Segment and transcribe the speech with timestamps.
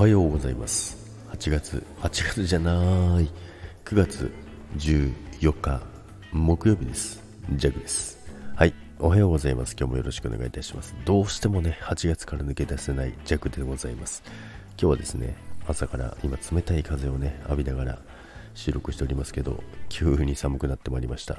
[0.00, 0.96] はようございます。
[1.30, 2.72] 8月8月じゃな
[3.20, 3.28] い。
[3.84, 4.32] 9月
[4.78, 5.82] 14日
[6.32, 7.22] 木曜日です。
[7.52, 8.18] ジャグです。
[8.56, 9.76] はいおはようございます。
[9.78, 10.94] 今日もよろしくお願いいたします。
[11.04, 14.22] どうしてもね8月から抜け出せないジャグでございます。
[14.70, 15.36] 今日はですね
[15.68, 17.98] 朝から今冷たい風をね浴びながら
[18.54, 21.36] 収録しておりますけど急に寒くなってまいりました。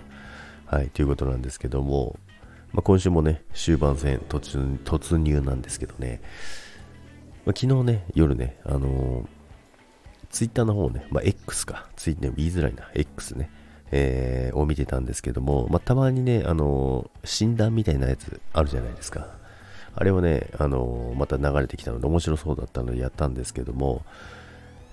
[0.68, 2.20] はいということなんですけども、
[2.74, 6.22] まあ、今週もね終盤戦突入なんですけどね。
[7.46, 9.26] まあ、昨日ね、夜ね、あのー、
[10.30, 13.50] ツイッターの方ね、まあ、X か、ツイッター言いづらいな、X ね、
[13.92, 19.28] えー、を見てたんですけども、まあ、たまにね、あのー、診断みたいなやつあるじゃないですか。
[19.94, 24.06] あれをね、あのー、また流れてきたので面白そうだったのでやったんですけども、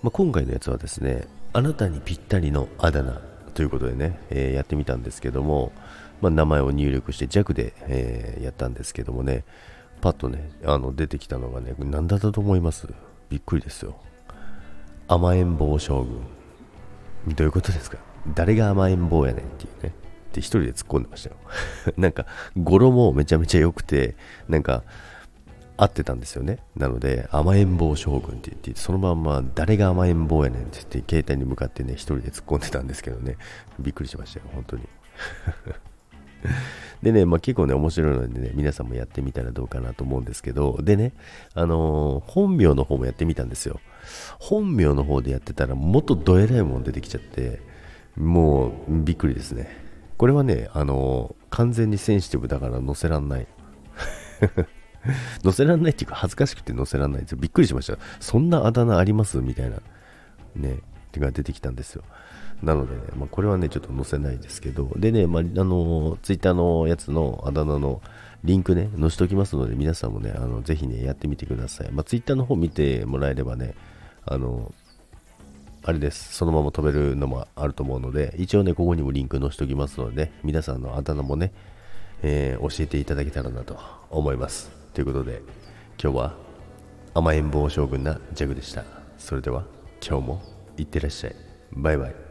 [0.02, 3.20] まあ、今回のやつはですね、あなたにぴったりのあだ名
[3.54, 5.72] ということでね、えー、やってみたんですけども、
[6.20, 9.44] まあ、名前を入力して弱で、えー、やったんですけどもね、
[10.00, 12.88] パッとね、あの出てきたのがね、何だったと思います？
[13.28, 13.96] びっくりですよ。
[15.06, 17.34] 甘えん坊将軍。
[17.34, 17.98] どういうことですか？
[18.34, 19.92] 誰が甘えん坊やねんっていうね。
[20.28, 21.36] って一人で突っ込んでましたよ。
[21.96, 24.14] なんか、語呂もめちゃめちゃ良くて、
[24.48, 24.84] なんか、
[25.78, 26.58] 合ってたんですよね。
[26.76, 33.36] なので、甘えん坊将軍って言って、そのまんま誰が甘えん坊やねんって言って、携帯に向かってね、一人で突っ込んでたんですけどね、
[33.78, 34.82] びっくりしましたよ、本当に。
[37.02, 41.12] でね、まあ、結構ね、面白いのでね、皆さんもやってみたらどうかなと思うんですけど、でね、
[41.54, 43.80] あのー、本名の方もやってみたんですよ。
[44.38, 47.60] 本名の方でやってたら、もっとどえらいもん出てきちゃって、
[48.16, 49.68] もう、びっくりですね。
[50.16, 53.46] これはね、あのー、完全にセンシティブだから載せらんない。
[55.42, 57.38] 載せらんないっていうか、恥ずかしくて載せらんないですよ。
[57.40, 57.98] びっくりしました。
[58.18, 59.38] そんなあだ名あります？
[59.38, 59.76] みたいな。
[60.56, 60.78] ね、
[61.14, 62.02] が出てきたんですよ。
[62.62, 68.02] なのでね、まあ、これはね、ちょっと載せないですけど、でね、まあ、あの、ツイッターのやつのあだ名の
[68.44, 71.90] リンクね、載せておきますので、皆さんもね、あのぜひね、やってみてください。
[71.92, 73.74] まあ、ツイッターの方見てもらえればね、
[74.26, 74.72] あの、
[75.82, 76.34] あれです。
[76.34, 81.52] そのまま飛べるのもあると思うので、一応ね、ここにもリンク載せておきますので、ね、皆さんのあだ名もね、
[82.22, 83.78] えー、教えていただけたらなと
[84.10, 84.70] 思います。
[84.92, 85.42] ということで、
[86.02, 86.34] 今日は
[87.14, 88.84] 甘えん坊将軍なジャグでした。
[89.18, 89.64] それでは、
[90.06, 91.36] 今日もいってらっしゃい。
[91.72, 92.27] バイバイ。